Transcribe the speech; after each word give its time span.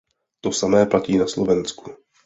To 0.41 0.49
samé 0.59 0.81
platí 0.91 1.13
na 1.21 1.27
Slovensku. 1.33 1.85